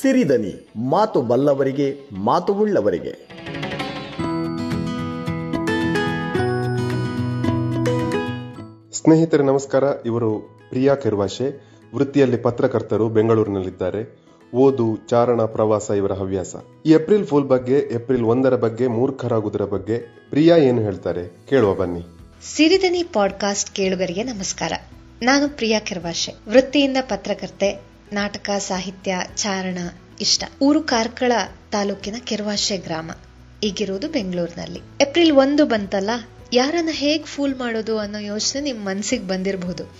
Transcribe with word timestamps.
ಸಿರಿದನಿ 0.00 0.68
ಮಾತು 0.76 1.22
ಬಲ್ಲವರಿಗೆ 1.22 2.00
ಮಾತು 2.12 2.54
ಉಳ್ಳವರಿಗೆ. 2.54 3.10
ಸ್ನೇಹಿತರೆ 8.92 9.42
ನಮಸ್ಕಾರ. 9.42 9.84
ಇವರು 10.06 10.38
ಪ್ರಿಯಾ 10.68 10.94
ಕೆರ್ವಾಶೆ. 10.94 11.74
ವೃತ್ತಿಯಲ್ಲಿ 11.94 12.36
ಪತ್ರಕರ್ತರು 12.36 13.08
ಬೆಂಗಳೂರಿನಲ್ಲಿದ್ದಾರೆ. 13.08 14.24
ಓದು 14.54 14.98
ಚಾರಣ 15.08 15.42
ಪ್ರವಾಸ 15.42 15.90
ಇವರ 15.90 16.12
ಹವ್ಯಾಸ. 16.12 16.56
ಈ 16.86 16.92
ಏಪ್ರಿಲ್ 16.92 17.26
ಫೂಲ್ 17.26 17.48
ಬಗ್ಗೆ 17.48 17.94
ಏಪ್ರಿಲ್ 17.94 18.24
ಒಂದರ 18.24 18.56
ಬಗ್ಗೆ 18.56 18.86
ಮೂರ್ಖರಾಗುವುದರ 18.86 19.64
ಬಗ್ಗೆ 19.64 19.98
ಪ್ರಿಯಾ 20.30 20.56
ಏನು 20.56 20.82
ಹೇಳ್ತಾರೆ? 20.82 21.46
ಕೇಳುವ 21.48 21.74
ಬನ್ನಿ. 21.74 22.02
ಸಿರಿದನಿ 22.56 23.02
ಪಾಡ್ಕಾಸ್ಟ್ 23.02 23.70
ಕೇಳುಗರಿಗೆ 23.70 24.22
ನಮಸ್ಕಾರ. 24.22 24.72
ನಾನು 25.22 25.56
ಪ್ರಿಯಾ 25.56 25.80
ಕೆರ್ವಾಶೆ. 25.80 26.32
ವೃತ್ತಿಯಿಂದ 26.48 26.96
ಪತ್ರಕರ್ತೆ 27.00 27.87
ನಾಟಕ, 28.12 28.50
ಸಾಹಿತ್ಯ, 28.58 29.16
ಚಾರಣ 29.36 29.78
ಇಷ್ಟ. 30.20 30.44
ಊರು 30.62 30.82
ಕಾರ್ಕಳ 30.82 31.32
ತಾಲೂಕಿನ 31.72 32.14
ಕೆರ್ವಾಶೆ 32.18 32.76
ಗ್ರಾಮ. 32.76 33.10
ಈಗಿರೋದು 33.62 34.08
ಬೆಂಗಳೂರಿನಲ್ಲಿ. 34.08 34.80
ಏಪ್ರಿಲ್ 35.00 35.32
ಒಂದು 35.32 35.66
ಬಂತಲ್ಲ, 35.66 36.10
ಯಾರನ್ನ 36.52 36.88
ಹೇಗ್ 36.92 37.26
ಫೂಲ್ 37.26 37.54
ಮಾಡೋದು 37.54 37.98
ಅನ್ನೋ 37.98 38.18
ಯೋಚನೆ 38.18 38.60
ನಿಮ್ಮ 38.62 38.88
ಮನಸ್ಸಿಗೆ 38.88 39.26
ಬಂದಿರಬಹುದು 39.26 39.96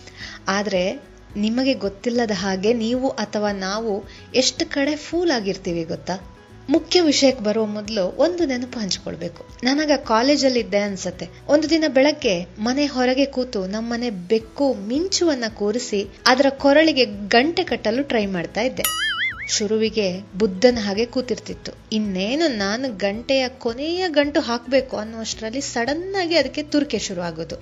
ಆದ್ರೆ 0.49 1.03
ನಿಮಗೆ 1.37 1.75
ಗೊತ್ತಿಲ್ಲದ 1.75 2.31
ಹಾಗೆ 2.35 2.73
ನೀವು 2.73 3.09
ಅಥವಾ 3.09 3.53
ನಾವು 3.53 4.05
ಎಷ್ಟು 4.35 4.67
ಕಡೆ 4.67 4.97
ಫೂಲ್ 4.97 5.31
ಆಗಿರ್ತೀವಿ 5.31 5.85
ಗೊತ್ತಾ? 5.85 6.38
ಮುಖ್ಯ 6.69 7.01
ವಿಷಯಕ್ಕೆ 7.01 7.45
ಬರುವ 7.45 7.67
ಮೊದಲು 7.67 8.03
ಒಂದು 8.17 8.47
ನೆನಪು 8.47 8.81
ಹಂಚ್ಕೊಳ್ಬೇಕು. 8.81 9.47
ನನಗ 9.65 9.91
ಕಾಲೇಜಲ್ಲಿ 9.97 10.61
ಇದ್ದೆ 10.61 10.79
ಅನ್ಸತ್ತೆ. 10.79 11.29
ಒಂದು 11.49 11.71
ದಿನ 11.71 11.85
ಬೆಳಗ್ಗೆ 11.89 12.47
ಮನೆ 12.59 12.87
ಹೊರಗೆ 12.87 13.27
ಕೂತು 13.27 13.67
ನಮ್ಮನೆ 13.67 14.11
ಬೆಕ್ಕು 14.11 14.75
ಮಿಂಚುವನ್ನ 14.75 15.45
ಕೂರಿಸಿ 15.55 16.09
ಅದರ 16.27 16.47
ಕೊರಳಿಗೆ 16.49 17.05
ಗಂಟೆ 17.05 17.65
ಕಟ್ಟಲು 17.65 18.03
ಟ್ರೈ 18.03 18.27
ಮಾಡ್ತಾ 18.27 18.61
ಇದ್ದೆ. 18.61 18.83
ಶುರುವಿಗೆ 19.49 20.21
ಬುದ್ಧನ 20.39 20.79
ಹಾಗೆ 20.81 21.07
ಕೂತಿರ್ತಿತ್ತು. 21.07 21.73
ಇನ್ನೇನು 21.93 22.49
ನಾನು 22.57 22.97
ಗಂಟೆಯ 22.97 23.49
ಕೊನೆಯ 23.49 24.05
ಗಂಟು 24.09 24.41
ಹಾಕ್ಬೇಕು 24.41 24.97
ಅನ್ನುವಷ್ಟರಲ್ಲಿ 24.97 25.61
ಸಡನ್ 25.61 26.15
ಆಗಿ 26.15 26.37
ಅದಕ್ಕೆ 26.37 26.63
ತುರ್ಕೆ 26.63 26.99
ಶುರು 26.99 27.21
ಆಗೋದು 27.21 27.57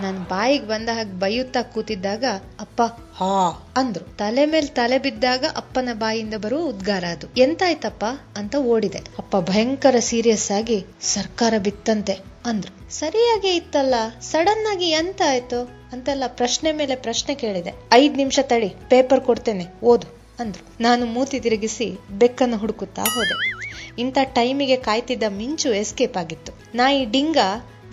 ನಾನು 0.00 0.20
ಬಾಯಿಗೆ 0.20 0.66
ಬಂದ 0.66 0.88
ಹಾಗೆ 0.88 1.12
ಬೈಯುತ್ತಾ 1.12 1.62
ಕೂತಿದ್ದಾಗ 1.62 2.24
ಅಪ್ಪ 2.60 2.82
ಹಾ. 3.14 3.68
ಅಂದ್ರು. 3.76 4.16
ತಲೆ 4.16 4.46
ಮೇಲೆ 4.46 4.66
ತಲೆ 4.66 4.98
ಬಿದ್ದಾಗ 4.98 5.44
ಅಪ್ಪನ 5.56 5.88
ಬಾಯಿಂದ 5.92 6.34
ಬರುವ 6.34 6.60
ಉದ್ಗಾರ 6.60 7.04
ಅದು. 7.04 7.26
ಎಂತಾಯ್ತಪ್ಪ? 7.36 8.04
ಅಂತ 8.36 8.54
ಓಡಿದೆ. 8.54 8.98
ಅಪ್ಪ 8.98 9.36
ಭಯಂಕರ 9.36 9.94
ಸೀರಿಯಸ್ 9.98 10.50
ಆಗಿ 10.50 10.86
ಸರ್ಕಾರ 11.02 11.54
ಬಿತ್ತಂತೆ 11.58 12.18
ಅಂದ್ರು. 12.46 12.92
ಸರಿಯಾಗಿ 12.92 13.56
ಇತ್ತಲ್ಲ 13.56 13.94
ಸಡನ್ 14.20 14.66
ಆಗಿ 14.66 14.90
ಎಂತ 14.90 15.22
ಆಯ್ತು 15.28 15.70
ಅಂತೆಲ್ಲ 15.92 16.22
ಪ್ರಶ್ನೆ 16.26 16.72
ಮೇಲೆ 16.72 16.96
ಪ್ರಶ್ನೆ 16.96 17.34
ಕೇಳಿದೆ. 17.34 17.72
ಐದ್ 17.92 18.16
ನಿಮಿಷ 18.16 18.38
ತಡಿ 18.42 18.68
ಪೇಪರ್ 18.88 19.20
ಕೊಡ್ತೇನೆ 19.20 19.66
ಓದು 19.82 20.06
ಅಂದ್ರು. 20.38 20.82
ನಾನು 20.82 21.06
ಮೂತಿ 21.06 21.40
ತಿರುಗಿಸಿ 21.40 21.98
ಬೆಕ್ಕನ್ನು 22.10 22.56
ಹುಡುಕುತ್ತಾ 22.56 23.02
ಹೋದೆ. 23.02 23.58
ಇಂಥ 23.98 24.18
ಟೈಮಿಗೆ 24.22 24.76
ಕಾಯ್ತಿದ್ದ 24.76 25.22
ಮಿಂಚು 25.28 25.74
ಎಸ್ಕೇಪ್ 25.74 26.16
ಆಗಿತ್ತು. 26.16 26.52
ನಾಯಿ 26.74 27.04
ಡಿಂಗ 27.04 27.36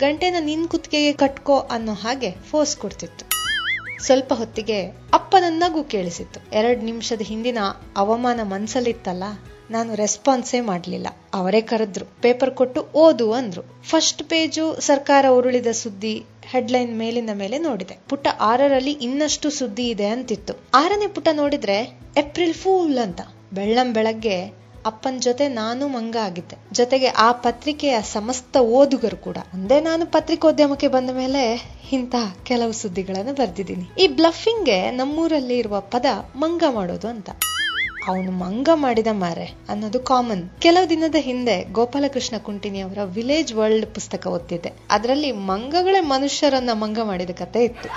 ಗಂಟೆನ 0.00 0.36
ನಿನ್ 0.40 0.64
ಕುತ್ತಿಗೆಗೆ 0.68 1.12
ಕಟ್ಕೋ 1.12 1.54
ಅನ್ನೋ 1.74 1.92
ಹಾಗೆ 2.00 2.30
ಫೋರ್ಸ್ 2.48 2.74
ಕೊಡ್ತಿತ್ತು. 2.76 3.24
ಸ್ವಲ್ಪ 4.06 4.32
ಹೊತ್ತಿಗೆ 4.32 4.78
ಅಪ್ಪನ 5.12 5.44
ನಗು 5.62 5.82
ಕೇಳಿಸಿತ್ತು. 5.92 6.40
ಎರಡ್ 6.52 6.82
ನಿಮಿಷದ 6.84 7.22
ಹಿಂದಿನ 7.28 7.60
ಅವಮಾನ 7.96 8.40
ಮನ್ಸಲ್ಲಿತ್ತಲ್ಲ, 8.42 9.24
ನಾನು 9.70 9.90
ರೆಸ್ಪಾನ್ಸೇ 9.94 10.58
ಮಾಡ್ಲಿಲ್ಲ. 10.60 11.08
ಅವರೇ 11.34 11.60
ಕರೆದ್ರು 11.60 12.06
ಪೇಪರ್ 12.22 12.52
ಕೊಟ್ಟು 12.54 12.80
ಓದು 13.04 13.28
ಅಂದ್ರು. 13.32 13.62
ಫಸ್ಟ್ 13.90 14.22
ಪೇಜು 14.22 14.66
ಸರ್ಕಾರ 14.80 15.24
ಉರುಳಿದ 15.28 15.72
ಸುದ್ದಿ 15.82 16.14
ಹೆಡ್ಲೈನ್ 16.52 16.92
ಮೇಲಿನ 16.98 17.30
ಮೇಲೆ 17.34 17.58
ನೋಡಿದೆ. 17.58 17.96
ಪುಟ 18.08 18.26
ಆರರಲ್ಲಿ 18.50 18.94
ಇನ್ನಷ್ಟು 19.08 19.50
ಸುದ್ದಿ 19.50 19.86
ಇದೆ 19.94 20.08
ಅಂತಿತ್ತು. 20.08 20.54
ಆರನೇ 20.74 21.08
ಪುಟ 21.16 21.28
ನೋಡಿದ್ರೆ 21.32 21.78
ಏಪ್ರಿಲ್ 22.18 22.54
ಫೂಲ್ 22.54 22.96
ಅಂತ. 22.98 23.20
ಬೆಳ್ಳಂ 23.52 23.88
ಬೆಳಗ್ಗೆ 23.92 24.38
ಅಪ್ಪನ 24.86 25.16
ಜೊತೆ 25.18 25.48
ನಾನು 25.48 25.88
ಮಂಗ 25.88 26.16
ಆಗಿದ್ದೆ 26.22 26.56
ಜೊತೆಗೆ 26.72 27.06
ಆ 27.06 27.32
ಪತ್ರಿಕೆಯ 27.32 28.02
ಸಮಸ್ತ 28.02 28.56
ಓದುಗರು 28.56 29.16
ಕೂಡ. 29.16 29.36
ಅಂದೇ 29.52 29.80
ನಾನು 29.80 30.06
ಪತ್ರಿಕೋದ್ಯಮಕ್ಕೆ 30.06 30.88
ಬಂದ 30.88 31.10
ಮೇಲೆ 31.10 31.42
ಇಂತಹ 31.92 32.36
ಕೆಲವು 32.44 32.72
ಸುದ್ದಿಗಳನ್ನು 32.72 33.32
ಬರೆದಿದ್ದೀನಿ. 33.32 33.88
ಈ 33.98 34.06
ಬ್ಲಫಿಂಗ್ಗೆ 34.06 34.90
ನಮ್ಮೂರಲ್ಲಿ 34.90 35.58
ಇರುವ 35.58 35.80
ಪದ 35.80 36.06
ಮಂಗ 36.36 36.62
ಮಾಡೋದು 36.70 37.08
ಅಂತ. 37.08 37.30
ಅವನು 38.08 38.30
ಮಂಗ 38.30 38.68
ಮಾಡಿದ 38.74 39.06
ಮಾರೆ 39.12 39.54
ಅನ್ನೋದು 39.68 40.00
ಕಾಮನ್. 40.00 40.50
ಕೆಲವು 40.60 40.90
ದಿನದ 40.90 41.14
ಹಿಂದೆ 41.18 41.72
ಗೋಪಾಲಕೃಷ್ಣ 41.72 42.38
ಕುಂಟಿನಿ 42.38 42.80
ಅವರ 42.80 42.98
ವಿಲೇಜ್ 43.04 43.54
ವರ್ಲ್ಡ್ 43.54 43.86
ಪುಸ್ತಕ 43.86 44.26
ಓದ್ತಿದ್ದೆ. 44.26 44.72
ಅದರಲ್ಲಿ 44.90 45.32
ಮಂಗಗಳೇ 45.32 46.00
ಮನುಷ್ಯರನ್ನ 46.00 46.70
ಮಂಗ 46.72 46.98
ಮಾಡಿದ 47.02 47.30
ಕತೆ 47.30 47.64
ಇತ್ತು. 47.64 47.88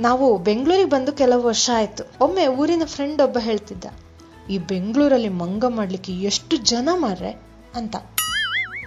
ನಾವು 0.00 0.38
ಬೆಂಗಳೂರಿಗೆ 0.38 0.88
ಬಂದು 0.88 1.12
ಕೆಲವು 1.12 1.42
ವರ್ಷ 1.42 1.70
ಆಯ್ತು. 1.74 2.02
ಒಮ್ಮೆ 2.20 2.46
ಊರಿನ 2.46 2.82
ಫ್ರೆಂಡ್ 2.84 3.22
ಒಬ್ಬ 3.22 3.38
ಹೇಳ್ತಿದ್ದ, 3.40 3.86
ಈ 4.50 4.58
ಬೆಂಗಳೂರಲ್ಲಿ 4.58 5.28
ಮಂಗ 5.28 5.64
ಮಾಡ್ಲಿಕ್ಕೆ 5.68 6.12
ಎಷ್ಟು 6.12 6.56
ಜನ 6.56 6.88
ಮಾರ್ರೆ? 6.94 7.32
ಅಂತ. 7.74 7.96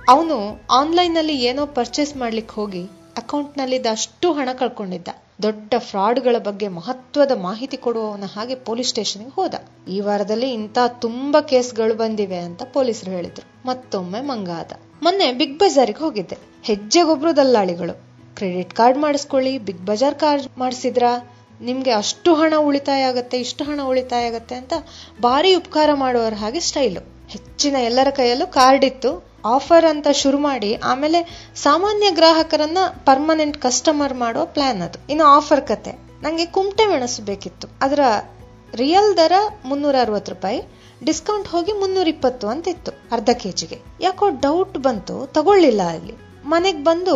ಅವನು 0.10 0.38
ಆನ್ಲೈನ್ನಲ್ಲಿ 0.72 1.36
ಏನೋ 1.40 1.66
ಪರ್ಚೇಸ್ 1.66 2.18
ಮಾಡ್ಲಿಕ್ಕೆ 2.18 2.56
ಹೋಗಿ 2.56 2.84
ಅಕೌಂಟ್ 3.18 3.58
ನಲ್ಲಿದ್ದ 3.58 3.86
ಅಷ್ಟು 3.92 4.34
ಹಣ 4.34 4.50
ಕಳ್ಕೊಂಡಿದ್ದ. 4.60 5.10
ದೊಡ್ಡ 5.42 5.74
ಫ್ರಾಡ್ಗಳ 5.80 6.36
ಬಗ್ಗೆ 6.44 6.68
ಮಹತ್ವದ 6.68 7.34
ಮಾಹಿತಿ 7.38 7.78
ಕೊಡುವವನ 7.78 8.24
ಹಾಗೆ 8.36 8.56
ಪೊಲೀಸ್ 8.56 8.90
ಸ್ಟೇಷನ್ಗೆ 8.90 9.30
ಹೋದ. 9.30 9.56
ಈ 9.90 10.00
ವಾರದಲ್ಲಿ 10.00 10.50
ಇಂಥ 10.50 10.78
ತುಂಬಾ 11.00 11.42
ಕೇಸ್ಗಳು 11.42 11.94
ಬಂದಿವೆ 11.94 12.38
ಅಂತ 12.38 12.64
ಪೊಲೀಸರು 12.74 13.12
ಹೇಳಿದ್ರು. 13.12 13.46
ಮತ್ತೊಮ್ಮೆ 13.66 14.22
ಮಂಗ 14.22 14.50
ಆದ. 14.50 14.72
ಮೊನ್ನೆ 15.04 15.34
ಬಿಗ್ 15.34 15.60
ಬಜಾರಿಗೆ 15.60 16.00
ಹೋಗಿದ್ದೆ. 16.00 16.38
ಹೆಜ್ಜೆಗೊಬ್ರು 16.64 17.36
ದಲ್ಲಾಳಿಗಳು. 17.38 18.13
ಕ್ರೆಡಿಟ್ 18.36 18.74
ಕಾರ್ಡ್ 18.74 18.98
ಮಾಡಿಸ್ಕೊಳ್ಳಿ, 18.98 19.58
ಬಿಗ್ 19.58 19.86
ಬಜಾರ್ 19.86 20.16
ಕಾರ್ಡ್ 20.16 20.48
ಮಾಡಿಸಿದ್ರ, 20.58 21.04
ನಿಮಗೆ 21.62 21.92
ಅಷ್ಟು 21.92 22.36
ಹಣ 22.36 22.54
ಉಳಿತಾಯ 22.60 23.04
ಆಗುತ್ತೆ, 23.04 23.38
ಇಷ್ಟು 23.38 23.64
ಹಣ 23.64 23.80
ಉಳಿತಾಯ 23.82 24.28
ಆಗುತ್ತೆ 24.28 24.56
ಅಂತ 24.56 24.74
ಭಾರಿ 25.22 25.56
ಉಪಕಾರ 25.56 25.90
ಮಾಡುವವರ 25.94 26.34
ಹಾಗೆ 26.34 26.60
ಸ್ಟೈಲು. 26.60 27.14
ಹೆಚ್ಚಿನ 27.30 27.76
ಎಲ್ಲರ 27.76 28.10
ಕೈಯಲ್ಲೂ 28.10 28.48
ಕಾರ್ಡ್ 28.48 28.86
ಇತ್ತು. 28.86 29.24
ಆಫರ್ 29.46 29.86
ಅಂತ 29.86 30.08
ಶುರು 30.12 30.38
ಮಾಡಿ 30.38 30.76
ಆಮೇಲೆ 30.76 31.50
ಸಾಮಾನ್ಯ 31.56 32.12
ಗ್ರಾಹಕರನ್ನ 32.12 32.78
ಪರ್ಮನೆಂಟ್ 33.06 33.58
ಕಸ್ಟಮರ್ 33.58 34.14
ಮಾಡೋ 34.14 34.46
ಪ್ಲಾನ್ 34.46 34.82
ಅದು. 34.82 35.00
ಇನ್ನು 35.10 35.24
ಆಫರ್ 35.24 35.62
ಕತೆ. 35.62 35.92
ನನಗೆ 36.22 36.46
ಕುಮಟೆ 36.46 36.86
ಮೆಣಸು 36.86 37.22
ಬೇಕಿತ್ತು. 37.22 37.68
ಅದರ 37.82 38.00
ರಿಯಲ್ 38.76 39.18
ದರ 39.18 39.32
ಮುನ್ನೂರ 39.66 39.96
ಅರವತ್ತು 40.02 40.32
ರೂಪಾಯಿ 40.32 40.62
ಡಿಸ್ಕೌಂಟ್ 41.04 41.48
ಹೋಗಿ 41.48 41.72
ಮುನ್ನೂರ 41.72 42.08
ಇಪ್ಪತ್ತು 42.08 42.48
ಅಂತ 42.48 42.68
ಇತ್ತು 42.68 42.92
ಅರ್ಧ 43.12 43.30
ಕೆಜಿಗೆ. 43.34 43.80
ಯಾಕೋ 44.02 44.30
ಡೌಟ್ 44.30 44.78
ಬಂತು, 44.78 45.28
ತಗೊಳ್ಳಿಲ್ಲ 45.34 45.82
ಅಲ್ಲಿ. 45.82 46.14
ಮನೆಗೆ 46.46 46.84
ಬಂದು 46.84 47.16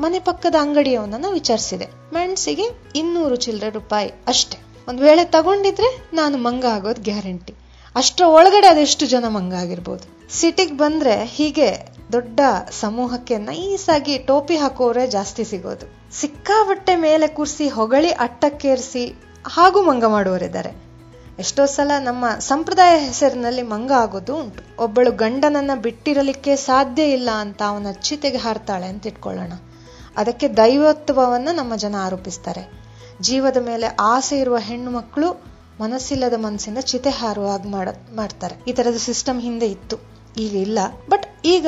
ಮನೆ 0.00 0.18
ಪಕ್ಕದ 0.18 0.54
ಅಂಗಡಿಯವನನ್ನ 0.60 1.24
ವಿಚಾರಿಸಿದೆ. 1.32 1.86
ಮೆಣಸಿಗೆ 2.12 2.62
ಇನ್ನೂರು 2.96 3.36
ಚಿಲ್ಲರೆ 3.36 3.70
ರೂಪಾಯಿ 3.70 4.12
ಅಷ್ಟೇ. 4.28 4.58
ಒಂದ್ 4.88 5.00
ವೇಳೆ 5.00 5.24
ತಗೊಂಡಿದ್ರೆ 5.24 6.08
ನಾನು 6.12 6.38
ಮಂಗ 6.38 6.64
ಆಗೋದು 6.64 7.02
ಗ್ಯಾರಂಟಿ. 7.02 7.54
ಅಷ್ಟರ 7.96 8.24
ಒಳಗಡೆ 8.24 8.66
ಅದೆಷ್ಟು 8.66 9.06
ಜನ 9.06 9.28
ಮಂಗ 9.28 9.54
ಆಗಿರ್ಬೋದು. 9.54 10.32
ಸಿಟಿಗೆ 10.32 10.72
ಬಂದ್ರೆ 10.72 11.24
ಹೀಗೆ 11.24 11.88
ದೊಡ್ಡ 12.12 12.40
ಸಮೂಹಕ್ಕೆ 12.80 13.38
ನೈಸಾಗಿ 13.38 14.18
ಟೋಪಿ 14.18 14.56
ಹಾಕೋರೆ 14.56 15.06
ಜಾಸ್ತಿ 15.06 15.44
ಸಿಗೋದು. 15.44 16.16
ಸಿಕ್ಕಾಬಟ್ಟೆ 16.20 16.96
ಮೇಲೆ 16.96 17.28
ಕೂರಿಸಿ 17.28 17.68
ಹೊಗಳಿ 17.68 18.10
ಅಟ್ಟಕ್ಕೇರಿಸಿ 18.10 19.14
ಹಾಗೂ 19.46 19.82
ಮಂಗ 19.82 20.04
ಮಾಡುವರಿದ್ದಾರೆ. 20.04 20.92
ಎಷ್ಟೋ 21.38 21.66
ಸಲ 21.66 21.90
ನಮ್ಮ 21.98 22.24
ಸಂಪ್ರದಾಯ 22.38 22.98
ಹೆಸರಿನಲ್ಲಿ 22.98 23.62
ಮಂಗ 23.62 23.92
ಆಗೋದು 23.92 24.36
ಉಂಟು. 24.36 24.82
ಒಬ್ಬಳು 24.82 25.12
ಗಂಡನನ್ನ 25.12 25.70
ಬಿಟ್ಟಿರಲಿಕ್ಕೆ 25.82 26.56
ಸಾಧ್ಯ 26.56 27.02
ಇಲ್ಲ 27.02 27.30
ಅಂತ 27.30 27.62
ಅವನ 27.66 27.86
ಚಿತೆಗೆ 27.92 28.36
ಹಾರ್ತಾಳೆ 28.36 28.86
ಅಂತ 28.86 29.06
ಇಟ್ಕೊಳ್ಳೋಣ. 29.06 29.52
ಅದಕ್ಕೆ 30.16 30.48
ದೈವತ್ವವನ್ನ 30.48 31.48
ನಮ್ಮ 31.52 31.76
ಜನ 31.76 31.94
ಆರೋಪಿಸ್ತಾರೆ. 32.00 32.82
ಜೀವದ 33.20 33.56
ಮೇಲೆ 33.56 33.86
ಆಸೆ 34.00 34.38
ಇರುವ 34.38 34.56
ಹೆಣ್ಣು 34.58 34.90
ಮಕ್ಕಳು 34.90 35.44
ಮನಸ್ಸಿಲ್ಲದ 35.80 36.34
ಮನಸ್ಸಿಂದ 36.38 36.78
ಚಿತೆ 36.78 37.10
ಹಾರುವಾಗ 37.10 37.66
ಮಾಡ, 37.66 37.88
ಮಾಡ್ತಾರೆ. 38.14 38.56
ಈ 38.68 38.72
ತರದ 38.72 38.96
ಸಿಸ್ಟಮ್ 38.96 39.40
ಹಿಂದೆ 39.40 39.66
ಇತ್ತು. 39.66 39.96
ಈಗ 40.36 40.54
ಇಲ್ಲ. 40.54 40.78
ಬಟ್ 41.08 41.26
ಈಗ 41.44 41.66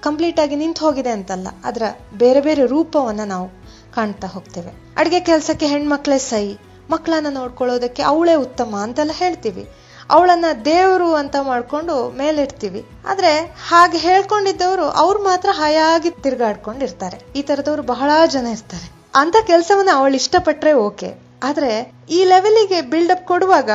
ಕಂಪ್ಲೀಟ್ 0.00 0.40
ಆಗಿ 0.40 0.56
ನಿಂತು 0.56 0.84
ಹೋಗಿದೆ 0.84 1.10
ಅಂತಲ್ಲ. 1.10 1.48
ಅದರ 1.64 1.82
ಬೇರೆ 2.14 2.40
ಬೇರೆ 2.40 2.66
ರೂಪವನ್ನ 2.66 3.20
ನಾವು 3.24 3.48
ಕಾಣ್ತಾ 3.94 4.26
ಹೋಗ್ತೇವೆ. 4.26 4.94
ಅಡುಗೆ 4.96 5.20
ಕೆಲಸಕ್ಕೆ 5.20 5.66
ಹೆಣ್ಮಕ್ಳೇ 5.66 6.18
ಸೈ 6.18 6.56
ಮಕ್ಕಳನ್ನ 6.90 7.26
ನೋಡ್ಕೊಳ್ಳೋದಕ್ಕೆ 7.30 8.02
ಅವಳೇ 8.02 8.34
ಉತ್ತಮ 8.34 8.76
ಅಂತೆಲ್ಲ 8.80 9.10
ಹೇಳ್ತೀವಿ. 9.14 9.68
ಅವಳನ್ನ 10.12 10.44
ದೇವರು 10.64 11.14
ಅಂತ 11.14 11.36
ಮಾಡ್ಕೊಂಡು 11.42 12.10
ಮೇಲಿಡ್ತೀವಿ. 12.10 12.86
ಆದ್ರೆ 13.08 13.56
ಹಾಗೆ 13.68 13.98
ಹೇಳ್ಕೊಂಡಿದ್ದವರು 13.98 14.84
ಅವ್ರು 14.84 15.24
ಮಾತ್ರ 15.24 15.48
ಹಾಯಾಗಿ 15.52 16.10
ತಿರುಗಾಡ್ಕೊಂಡಿರ್ತಾರೆ. 16.10 17.18
ಈ 17.36 17.42
ತರದವ್ರು 17.42 17.82
ಬಹಳ 17.82 18.10
ಜನ 18.26 18.46
ಇರ್ತಾರೆ. 18.46 18.92
ಅಂತ 19.14 19.36
ಕೆಲಸವನ್ನು 19.46 19.92
ಅವಳು 19.92 20.14
ಇಷ್ಟಪಟ್ಟರೆ 20.14 20.72
ಓಕೆ. 20.72 21.14
ಆದ್ರೆ 21.42 21.92
ಈ 22.10 22.24
ಲೆವೆಲಿಗೆ 22.24 22.82
ಬಿಲ್ಡಪ್ 22.82 23.26
ಕೊಡುವಾಗ 23.26 23.70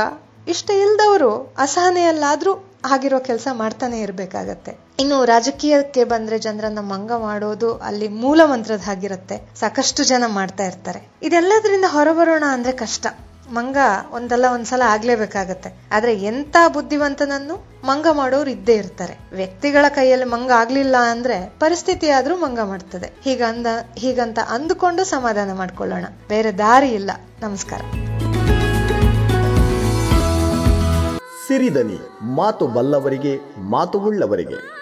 ಇಷ್ಟ 0.48 0.69
ಇಲ್ದವರು 0.69 1.56
ಅಸಹನೆಯಲ್ಲಾದರೂ 1.57 2.63
ಆಗಿರೋ 2.86 3.19
ಕೆಲಸ 3.19 3.48
ಮಾಡ್ತಾನೆ 3.51 4.01
ಇರಬೇಕಾಗತ್ತೆ. 4.01 4.78
ಇನ್ನು 5.00 5.25
ರಾಜಕೀಯಕ್ಕೆ 5.25 6.04
ಬಂದ್ರೆ 6.04 6.40
ಜನರನ್ನ 6.40 6.80
ಮಂಗ 6.80 7.12
ಮಾಡೋದು 7.12 7.74
ಅಲ್ಲಿ 7.78 8.07
ಮೂಲ 8.07 8.42
ಮಂತ್ರದ 8.45 8.81
ಹಾಗಿರುತ್ತೆ. 8.81 9.50
ಸಾಕಷ್ಟು 9.60 10.04
ಜನ 10.04 10.24
ಮಾಡ್ತಾ 10.28 10.63
ಇರ್ತಾರೆ. 10.63 11.07
ಇದೆಲ್ಲದರಿಂದ 11.22 11.86
ಹೊರಬರೋಣ 11.88 12.44
ಅಂದ್ರೆ 12.48 12.72
ಕಷ್ಟ. 12.72 13.07
ಮಂಗ 13.53 13.77
ಒಂದಲ್ಲ 14.11 14.45
ಒಂದ್ಸಲ 14.53 14.81
ಆಗ್ಲೇಬೇಕಾಗತ್ತೆ. 14.85 15.69
ಆದ್ರೆ 15.91 16.15
ಎಂತ 16.15 16.57
ಬುದ್ಧಿವಂತನನ್ನು 16.73 17.67
ಮಂಗ 17.88 18.07
ಮಾಡೋರು 18.11 18.49
ಇದ್ದೇ 18.49 18.73
ಇರ್ತಾರೆ. 18.73 19.19
ವ್ಯಕ್ತಿಗಳ 19.33 19.85
ಕೈಯಲ್ಲಿ 19.89 20.25
ಮಂಗ 20.25 20.51
ಆಗ್ಲಿಲ್ಲ 20.51 20.95
ಅಂದ್ರೆ 21.11 21.53
ಪರಿಸ್ಥಿತಿ 21.59 22.09
ಆದ್ರೂ 22.09 22.35
ಮಂಗ 22.35 22.59
ಮಾಡ್ತದೆ. 22.59 23.13
ಹೀಗಂದ, 23.23 23.67
ಹೀಗಂತ 23.97 24.39
ಅಂದುಕೊಂಡು 24.49 25.03
ಸಮಾಧಾನ 25.03 25.53
ಮಾಡ್ಕೊಳ್ಳೋಣ. 25.53 26.05
ಬೇರೆ 26.29 26.57
ದಾರಿ 26.57 26.89
ಇಲ್ಲ. 26.89 27.11
ನಮಸ್ಕಾರ. 27.41 27.81
ಸಿರಿದನಿ, 31.47 31.99
ಮಾತು 32.21 32.67
ಬಲ್ಲವರಿಗೆ, 32.67 33.39
ಮಾತು 33.57 33.99
ಉಳ್ಳವರಿಗೆ. 33.99 34.76